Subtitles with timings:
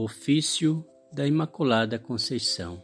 [0.00, 2.80] Ofício da Imaculada Conceição.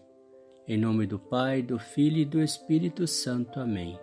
[0.67, 3.61] Em nome do Pai, do Filho e do Espírito Santo.
[3.61, 3.97] Amém.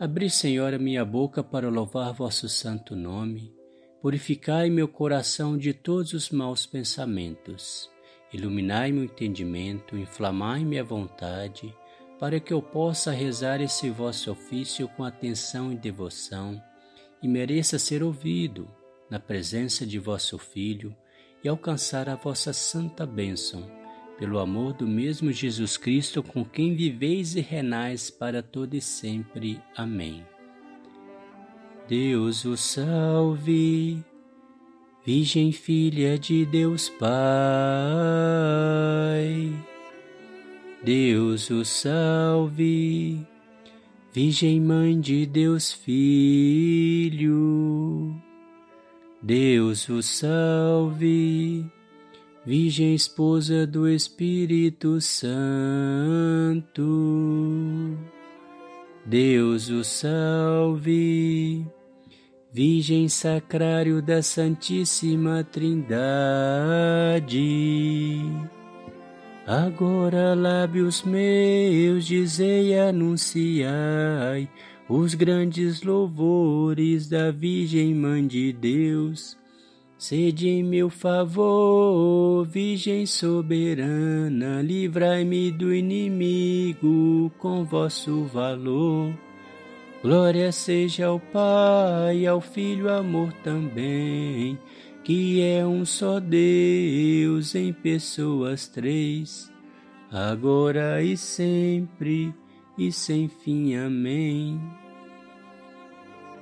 [0.00, 3.54] Abri, Senhor, a minha boca para louvar vosso santo nome.
[4.00, 7.90] Purificai meu coração de todos os maus pensamentos.
[8.32, 11.76] Iluminai meu entendimento, inflamai minha vontade,
[12.18, 16.58] para que eu possa rezar esse vosso ofício com atenção e devoção,
[17.22, 18.66] e mereça ser ouvido
[19.10, 20.96] na presença de vosso Filho
[21.42, 23.70] e alcançar a vossa santa bênção,
[24.18, 29.60] pelo amor do mesmo Jesus Cristo, com quem viveis e renais para todo e sempre.
[29.76, 30.24] Amém.
[31.88, 34.04] Deus o salve,
[35.04, 37.10] Virgem Filha de Deus Pai.
[40.84, 43.26] Deus o salve,
[44.12, 47.30] Virgem Mãe de Deus Filho.
[49.22, 51.70] Deus o salve,
[52.44, 56.80] Virgem Esposa do Espírito Santo.
[59.04, 61.66] Deus o salve,
[62.50, 66.00] Virgem Sacrário da Santíssima Trindade.
[69.46, 74.48] Agora, lábios meus, dizei anunciai
[74.90, 79.38] os grandes louvores da Virgem Mãe de Deus.
[79.96, 89.14] Sede em meu favor, Virgem soberana, livrai-me do inimigo com vosso valor.
[90.02, 94.58] Glória seja ao Pai, ao Filho, amor também,
[95.04, 99.52] que é um só Deus em pessoas três,
[100.10, 102.34] agora e sempre
[102.76, 103.76] e sem fim.
[103.76, 104.79] Amém.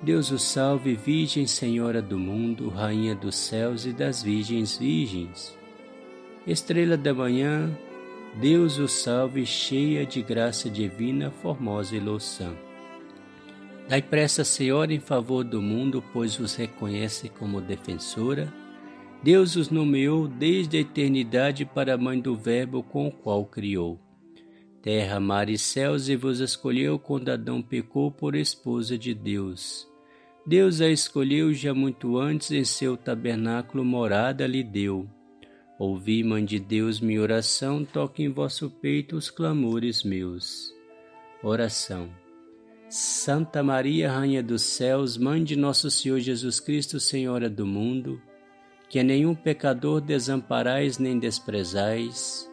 [0.00, 5.58] Deus o salve, Virgem Senhora do mundo, Rainha dos céus e das virgens virgens.
[6.46, 7.76] Estrela da manhã,
[8.40, 12.54] Deus o salve, cheia de graça divina, formosa e louçã.
[13.88, 18.52] Dai pressa, Senhora, em favor do mundo, pois os reconhece como defensora.
[19.20, 23.98] Deus os nomeou desde a eternidade para a mãe do Verbo com o qual criou
[24.88, 29.86] terra, mar e céus, e vos escolheu quando Adão pecou por esposa de Deus.
[30.46, 35.06] Deus a escolheu já muito antes em seu tabernáculo morada lhe deu.
[35.78, 40.72] Ouvi, Mãe de Deus, minha oração, toque em vosso peito os clamores meus.
[41.42, 42.08] Oração.
[42.88, 48.18] Santa Maria, Rainha dos céus, Mãe de nosso Senhor Jesus Cristo, Senhora do mundo,
[48.88, 52.47] que a nenhum pecador desamparais nem desprezais,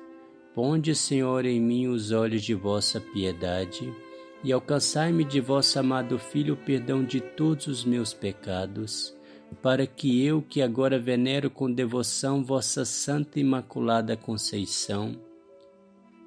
[0.56, 3.94] Ponde, Senhor, em mim os olhos de vossa piedade
[4.42, 9.14] e alcançai-me de vosso amado Filho o perdão de todos os meus pecados,
[9.62, 15.20] para que eu, que agora venero com devoção vossa Santa Imaculada Conceição,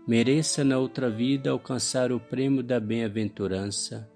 [0.06, 4.06] mereça na outra vida alcançar o prêmio da bem-aventurança,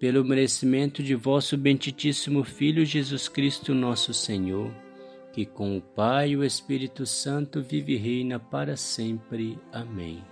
[0.00, 4.89] pelo merecimento de vosso benditíssimo Filho Jesus Cristo, nosso Senhor
[5.32, 9.58] que com o Pai e o Espírito Santo vive e reina para sempre.
[9.72, 10.22] Amém.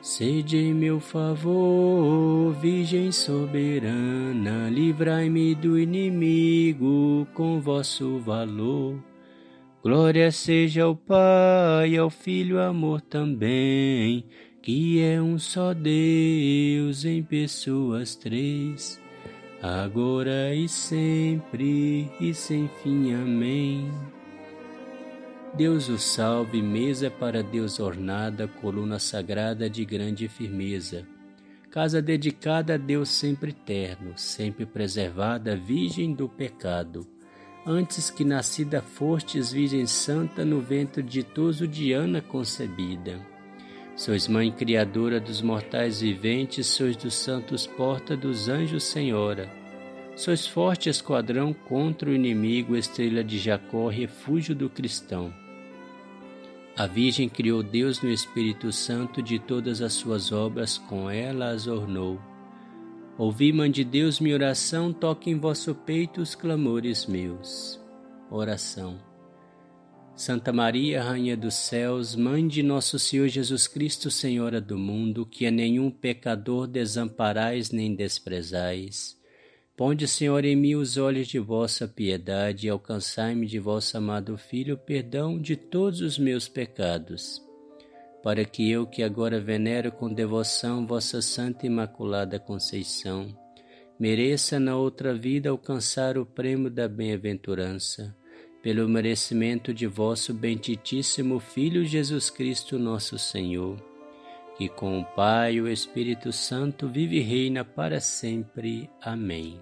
[0.00, 9.02] Sede em meu favor, Virgem soberana, livrai-me do inimigo com vosso valor.
[9.82, 14.24] Glória seja ao Pai, ao Filho, amor também,
[14.62, 19.00] que é um só Deus em pessoas três
[19.62, 23.14] agora e sempre e sem fim.
[23.14, 23.90] Amém.
[25.54, 31.06] Deus o salve, mesa para Deus ornada, coluna sagrada de grande firmeza.
[31.70, 37.06] Casa dedicada a Deus sempre eterno, sempre preservada, virgem do pecado.
[37.66, 43.20] Antes que nascida fostes, Virgem Santa, no ventre ditoso de Ana concebida.
[43.98, 49.50] Sois mãe criadora dos mortais viventes, sois dos santos porta dos anjos senhora.
[50.14, 55.34] Sois forte esquadrão contra o inimigo, estrela de Jacó, refúgio do cristão.
[56.76, 61.66] A Virgem criou Deus no Espírito Santo, de todas as suas obras com ela as
[61.66, 62.20] ornou.
[63.18, 67.80] Ouvi, Mãe de Deus, minha oração, toque em vosso peito os clamores meus.
[68.30, 69.07] Oração.
[70.18, 75.46] Santa Maria, Rainha dos Céus, Mãe de Nosso Senhor Jesus Cristo, Senhora do mundo, que
[75.46, 79.16] a nenhum pecador desamparais nem desprezais.
[79.76, 84.74] Ponde, Senhor, em mim os olhos de vossa piedade e alcançai-me de vosso amado Filho
[84.74, 87.40] o perdão de todos os meus pecados,
[88.20, 93.28] para que eu, que agora venero com devoção vossa Santa Imaculada Conceição,
[94.00, 98.17] mereça na outra vida alcançar o prêmio da bem-aventurança
[98.62, 103.76] pelo merecimento de vosso benditíssimo Filho Jesus Cristo, nosso Senhor,
[104.56, 108.90] que com o Pai e o Espírito Santo vive e reina para sempre.
[109.00, 109.60] Amém.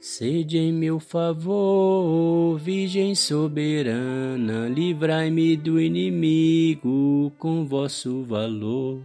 [0.00, 9.02] Sede em meu favor, Virgem soberana, livrai-me do inimigo com vosso valor.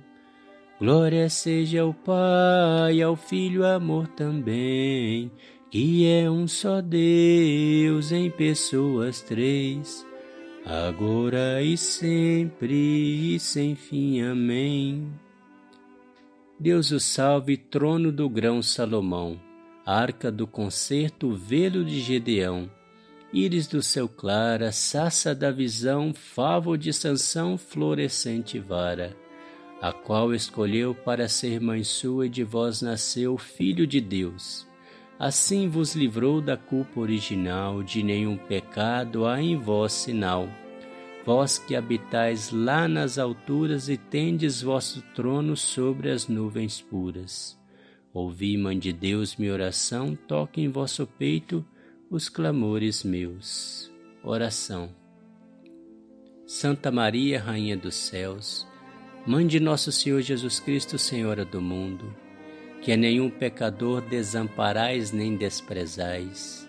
[0.78, 5.32] Glória seja ao Pai, ao Filho, amor também
[5.70, 10.06] que é um só Deus em pessoas três,
[10.66, 14.22] agora e sempre e sem fim.
[14.22, 15.08] Amém.
[16.60, 19.40] Deus o salve, trono do grão Salomão,
[19.86, 22.70] arca do concerto, velo de Gedeão,
[23.32, 29.16] íris do céu clara, saça da visão, favo de Sansão, florescente vara,
[29.80, 34.68] a qual escolheu para ser mãe sua e de vós nasceu Filho de Deus
[35.20, 40.48] Assim vos livrou da culpa original, de nenhum pecado há em vós sinal.
[41.26, 47.60] Vós que habitais lá nas alturas e tendes vosso trono sobre as nuvens puras.
[48.14, 51.66] Ouvi, Mãe de Deus, minha oração, toque em vosso peito
[52.10, 53.92] os clamores meus.
[54.24, 54.90] Oração.
[56.48, 58.66] Santa Maria, Rainha dos céus,
[59.28, 62.16] Mãe de nosso Senhor Jesus Cristo, Senhora do mundo,
[62.82, 66.68] que a nenhum pecador desamparais nem desprezais.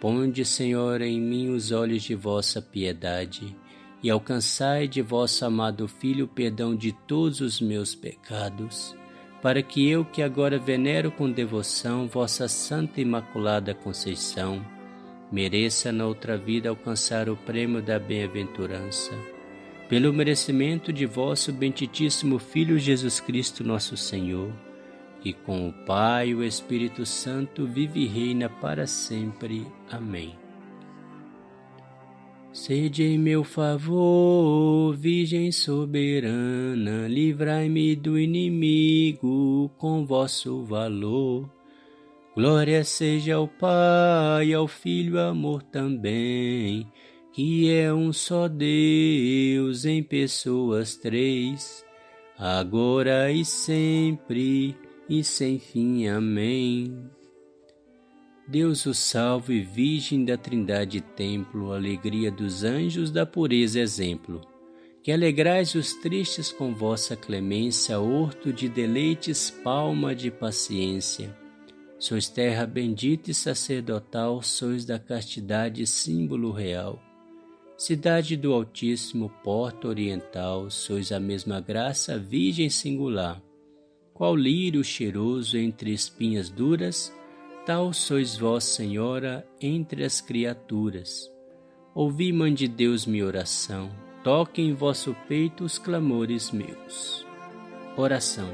[0.00, 3.54] Ponde, Senhor, em mim os olhos de vossa piedade
[4.02, 8.96] e alcançai de vosso amado Filho o perdão de todos os meus pecados,
[9.42, 14.64] para que eu, que agora venero com devoção vossa Santa Imaculada Conceição,
[15.30, 19.12] mereça na outra vida alcançar o prêmio da bem-aventurança.
[19.88, 24.50] Pelo merecimento de vosso benditíssimo Filho Jesus Cristo, nosso Senhor
[25.24, 29.66] e com o Pai e o Espírito Santo vive e reina para sempre.
[29.90, 30.34] Amém.
[32.52, 41.48] Sede em meu favor, Virgem soberana, livrai-me do inimigo com vosso valor.
[42.34, 46.90] Glória seja ao Pai, ao Filho, amor também,
[47.32, 51.84] que é um só Deus em pessoas três,
[52.36, 54.76] agora e sempre
[55.10, 56.06] e sem fim.
[56.06, 57.10] Amém.
[58.46, 64.40] Deus o salve, Virgem da Trindade Templo, alegria dos anjos, da pureza exemplo.
[65.02, 71.36] Que alegrais os tristes com vossa clemência, horto de deleites, palma de paciência.
[71.98, 77.02] Sois terra bendita e sacerdotal, sois da castidade símbolo real.
[77.76, 83.42] Cidade do Altíssimo, porta oriental, sois a mesma graça, virgem singular
[84.20, 87.10] qual lírio cheiroso entre espinhas duras,
[87.64, 91.32] tal sois vós, Senhora, entre as criaturas.
[91.94, 93.90] Ouvi, Mãe de Deus, minha oração,
[94.22, 97.24] toque em vosso peito os clamores meus.
[97.96, 98.50] Oração.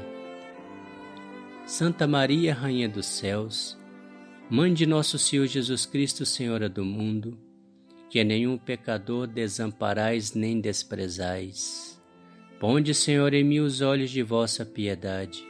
[1.65, 3.77] Santa Maria, Rainha dos Céus,
[4.49, 7.37] Mãe de nosso Senhor Jesus Cristo, Senhora do mundo,
[8.09, 12.01] que a nenhum pecador desamparais nem desprezais.
[12.57, 15.46] Ponde, Senhor, em mim os olhos de vossa piedade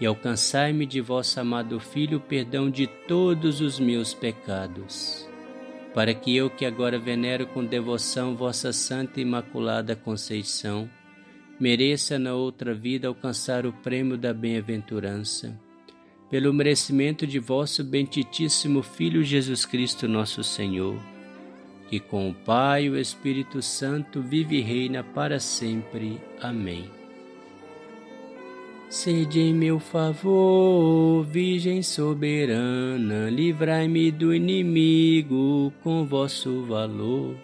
[0.00, 5.28] e alcançai-me de vosso amado Filho o perdão de todos os meus pecados,
[5.92, 10.88] para que eu, que agora venero com devoção vossa Santa e Imaculada Conceição,
[11.58, 15.58] mereça na outra vida alcançar o prêmio da bem-aventurança,
[16.30, 20.96] pelo merecimento de vosso benditíssimo Filho Jesus Cristo, nosso Senhor,
[21.88, 26.20] que com o Pai e o Espírito Santo vive e reina para sempre.
[26.40, 26.98] Amém.
[28.90, 37.36] Sede em meu favor, Virgem soberana, livrai-me do inimigo com vosso valor.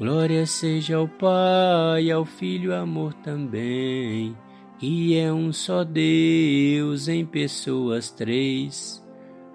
[0.00, 4.36] Glória seja ao Pai, ao Filho, amor também,
[4.80, 9.00] que é um só Deus em pessoas três,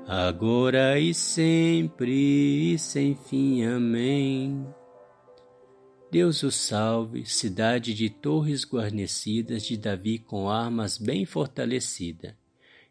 [0.07, 3.65] agora e sempre e sem fim.
[3.65, 4.65] Amém.
[6.09, 12.37] Deus o salve, cidade de torres guarnecidas de Davi com armas bem fortalecida.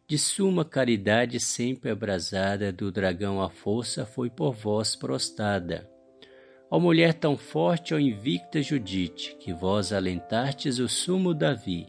[0.06, 5.90] De suma caridade sempre abrasada, do dragão a força foi por vós prostada.
[6.70, 11.86] Ó mulher tão forte, ó invicta Judite, que vós alentastes o sumo Davi.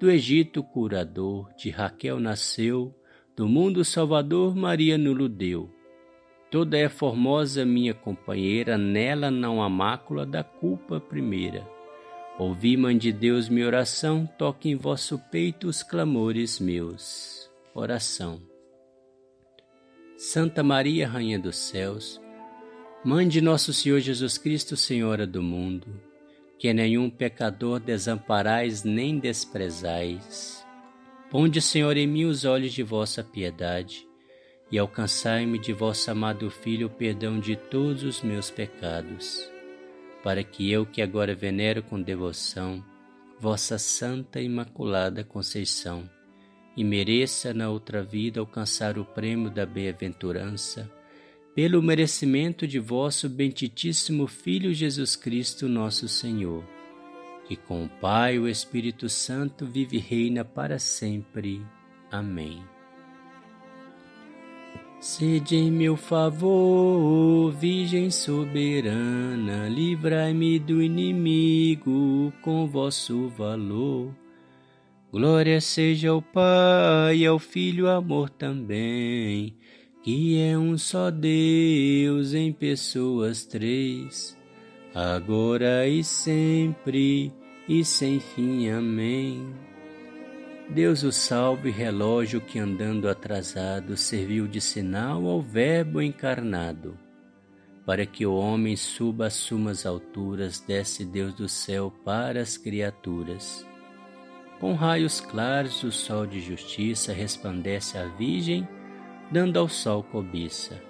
[0.00, 2.92] Do Egito curador, de Raquel nasceu,
[3.36, 5.77] do mundo salvador Maria nulo deu
[6.50, 11.68] Toda é formosa minha companheira, nela não há mácula da culpa primeira.
[12.38, 17.50] Ouvi, Mãe de Deus, minha oração, toque em vosso peito os clamores meus.
[17.74, 18.40] Oração.
[20.16, 22.18] Santa Maria, Rainha dos Céus,
[23.04, 26.00] Mãe de nosso Senhor Jesus Cristo, Senhora do mundo,
[26.58, 30.66] que nenhum pecador desamparais nem desprezais.
[31.30, 34.07] Ponde, Senhor, em mim os olhos de vossa piedade
[34.70, 39.50] e alcançai-me de vosso amado Filho o perdão de todos os meus pecados,
[40.22, 42.84] para que eu, que agora venero com devoção
[43.40, 46.08] vossa Santa Imaculada Conceição,
[46.76, 50.90] e mereça na outra vida alcançar o prêmio da bem-aventurança,
[51.54, 56.64] pelo merecimento de vosso benditíssimo Filho Jesus Cristo, nosso Senhor,
[57.46, 61.64] que com o Pai e o Espírito Santo vive e reina para sempre.
[62.10, 62.77] Amém.
[65.08, 74.14] Sede em meu favor, Virgem soberana, livrai-me do inimigo com vosso valor.
[75.10, 79.56] Glória seja ao Pai e ao Filho, amor também
[80.02, 84.36] que é um só Deus em pessoas três,
[84.94, 87.32] agora e sempre
[87.66, 88.68] e sem fim.
[88.68, 89.67] Amém.
[90.70, 96.98] Deus o salve, relógio que andando atrasado serviu de sinal ao Verbo encarnado.
[97.86, 103.66] Para que o homem suba às sumas alturas, desce Deus do céu para as criaturas.
[104.60, 108.68] Com raios claros o sol de justiça resplandece a Virgem
[109.30, 110.82] dando ao sol cobiça.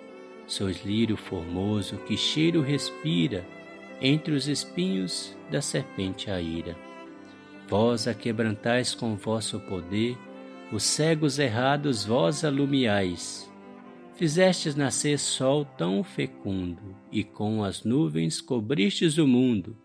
[0.44, 3.47] Sois lírio formoso que cheiro respira
[4.00, 6.88] entre os espinhos da serpente a ira.
[7.68, 10.16] Vós a quebrantais com vosso poder,
[10.72, 13.46] os cegos errados vós alumiais.
[14.16, 19.76] Fizestes nascer sol tão fecundo, e com as nuvens cobristes o mundo.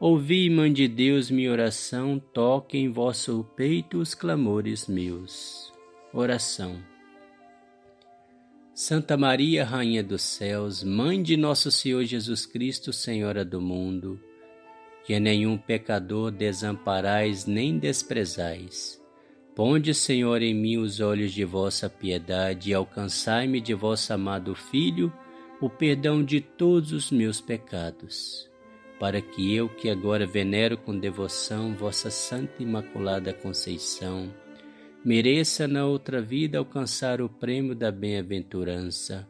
[0.00, 5.72] Ouvi, Mãe de Deus, minha oração, toque em vosso peito os clamores meus.
[6.12, 6.82] Oração.
[8.74, 14.20] Santa Maria, Rainha dos Céus, Mãe de Nosso Senhor Jesus Cristo, Senhora do mundo,
[15.04, 19.00] que nenhum pecador desamparais nem desprezais.
[19.54, 25.12] Ponde, Senhor, em mim os olhos de vossa piedade e alcançai-me de vosso amado Filho
[25.60, 28.50] o perdão de todos os meus pecados,
[28.98, 34.34] para que eu, que agora venero com devoção vossa Santa Imaculada Conceição,
[35.04, 39.28] mereça na outra vida alcançar o prêmio da bem-aventurança,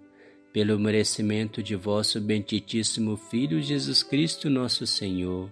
[0.52, 5.50] pelo merecimento de vosso benditíssimo Filho Jesus Cristo, nosso Senhor,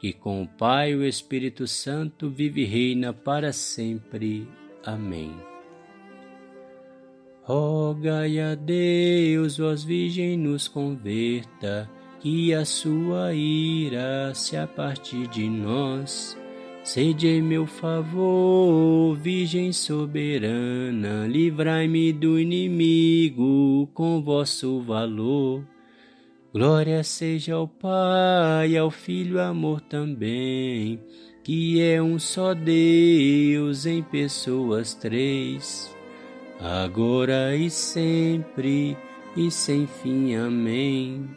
[0.00, 4.48] que com o Pai e o Espírito Santo vive e reina para sempre.
[4.84, 5.32] Amém.
[7.42, 11.88] Rogai a Deus, vós Virgem, nos converta,
[12.18, 16.36] que a sua ira se a partir de nós
[16.82, 25.62] Sede em meu favor, Virgem soberana, livrai-me do inimigo com vosso valor.
[26.52, 31.00] Glória seja ao Pai, ao Filho, amor também,
[31.44, 35.94] que é um só Deus em pessoas três,
[36.58, 38.96] agora e sempre
[39.36, 40.34] e sem fim.
[40.34, 41.30] Amém.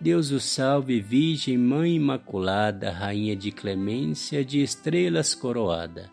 [0.00, 6.10] Deus o salve, Virgem Mãe Imaculada, Rainha de clemência, de estrelas coroada.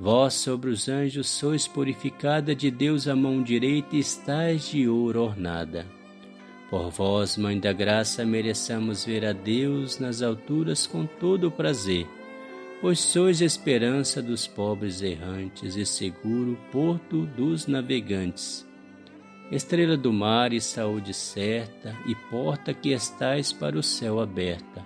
[0.00, 5.97] Vós sobre os anjos sois purificada de Deus a mão direita estais de ouro ornada.
[6.70, 12.06] Por vós, Mãe da Graça, mereçamos ver a Deus nas alturas com todo o prazer,
[12.80, 18.68] pois sois esperança dos pobres errantes e seguro porto dos navegantes
[19.50, 24.84] estrela do mar e saúde certa, e porta que estais para o céu aberta.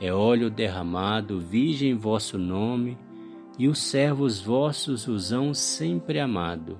[0.00, 2.96] É óleo derramado, virgem vosso nome,
[3.58, 6.78] e os servos vossos os hão sempre amado.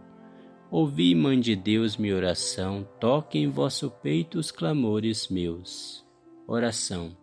[0.72, 6.06] Ouvi, Mãe de Deus, minha oração, toque em vosso peito os clamores meus.
[6.46, 7.16] Oração.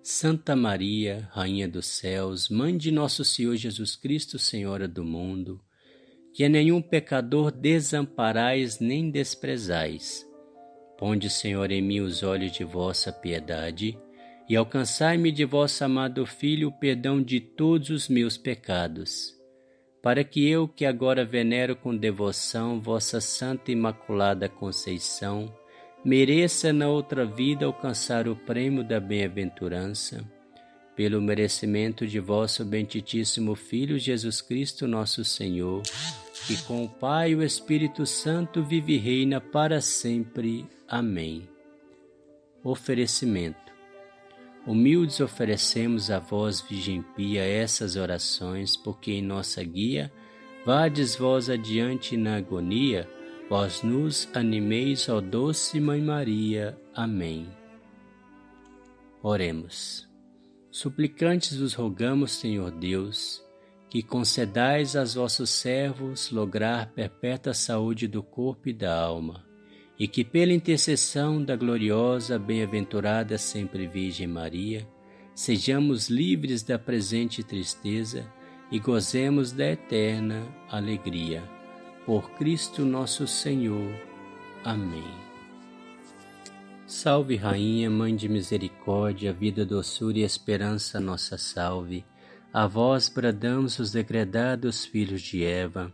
[0.00, 5.60] Santa Maria, Rainha dos céus, Mãe de nosso Senhor Jesus Cristo, Senhora do mundo,
[6.32, 10.24] que a nenhum pecador desamparais nem desprezais.
[10.96, 13.98] Ponde, Senhor, em mim os olhos de vossa piedade
[14.48, 19.33] e alcançai-me de vosso amado Filho o perdão de todos os meus pecados,
[20.04, 25.52] para que eu, que agora venero com devoção vossa Santa Imaculada Conceição,
[26.04, 30.22] mereça na outra vida alcançar o prêmio da bem-aventurança,
[30.94, 35.82] pelo merecimento de vosso benditíssimo Filho Jesus Cristo, nosso Senhor
[36.46, 40.66] que com o Pai e o Espírito Santo vive e reina para sempre.
[40.86, 41.48] Amém.
[42.62, 43.63] Oferecimento.
[44.66, 50.10] Humildes oferecemos a vós, Virgem Pia, essas orações, porque em nossa guia
[50.64, 53.06] vades vós adiante na agonia,
[53.50, 56.78] vós nos animeis, ó doce Mãe Maria.
[56.94, 57.46] Amém.
[59.22, 60.08] Oremos.
[60.70, 63.44] Suplicantes vos rogamos, Senhor Deus,
[63.90, 69.44] que concedais aos vossos servos lograr perpétua saúde do corpo e da alma,
[69.98, 74.88] e que pela intercessão da gloriosa, bem-aventurada sempre Virgem Maria,
[75.34, 78.26] sejamos livres da presente tristeza
[78.70, 81.42] e gozemos da eterna alegria.
[82.04, 83.94] Por Cristo nosso Senhor.
[84.64, 85.24] Amém.
[86.86, 92.04] Salve, Rainha, Mãe de Misericórdia, vida, doçura e esperança, nossa salve.
[92.52, 95.92] A vós bradamos os degredados filhos de Eva,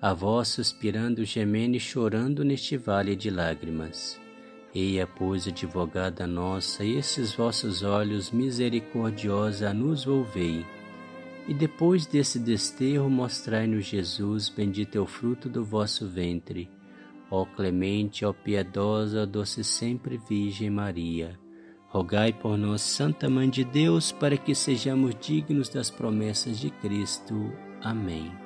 [0.00, 4.20] a vós suspirando, gemendo e chorando neste vale de lágrimas.
[4.74, 10.64] Eia, pois, advogada nossa, esses vossos olhos misericordiosa nos volvei
[11.48, 16.68] e depois desse desterro, mostrai-nos Jesus, bendito é o fruto do vosso ventre.
[17.30, 21.38] Ó clemente, ó piedosa, ó doce sempre Virgem Maria,
[21.88, 27.52] rogai por nós, Santa Mãe de Deus, para que sejamos dignos das promessas de Cristo.
[27.80, 28.45] Amém.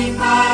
[0.00, 0.49] Assim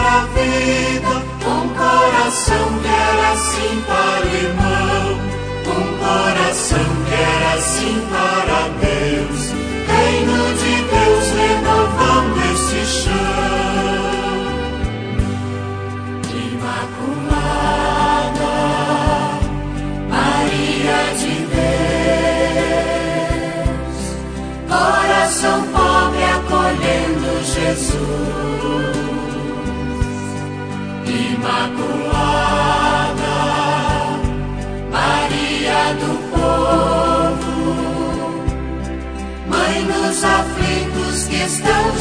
[41.47, 41.96] aflitos que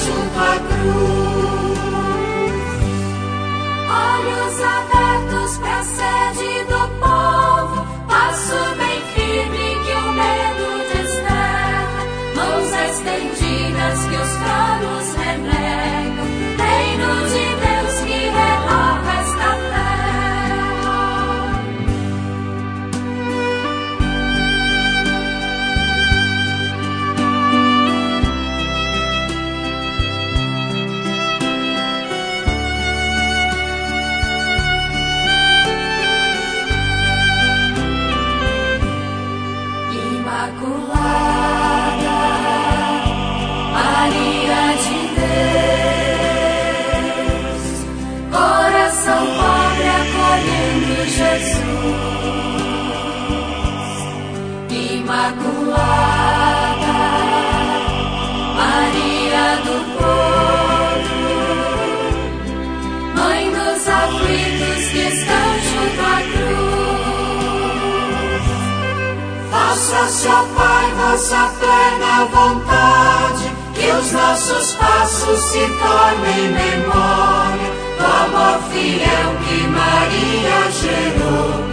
[70.05, 78.59] Faça, ó Pai, vossa plena vontade, que os nossos passos se tornem memória do amor
[78.69, 81.65] fiel que Maria gerou.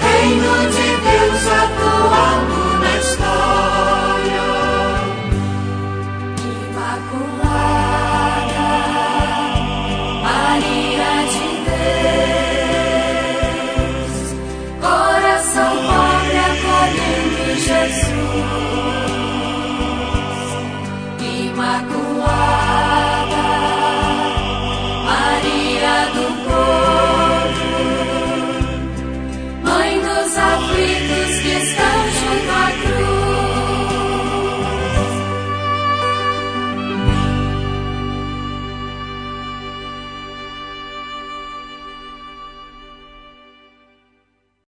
[0.00, 4.48] Reino de Deus atuando na história.
[6.70, 7.73] Imaculado.